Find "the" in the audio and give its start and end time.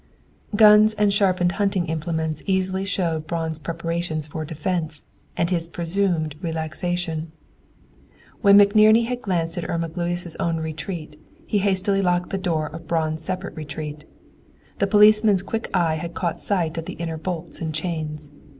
12.31-12.39, 14.79-14.87, 16.85-16.93